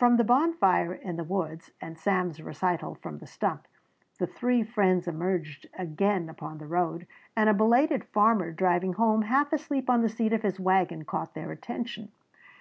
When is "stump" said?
3.28-3.68